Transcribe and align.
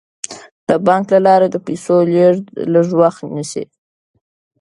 د 0.67 0.69
بانک 0.85 1.05
له 1.13 1.19
لارې 1.27 1.47
د 1.51 1.57
پيسو 1.65 1.95
لیږد 2.11 2.45
لږ 2.73 2.87
وخت 3.01 3.21
نیسي. 3.35 3.63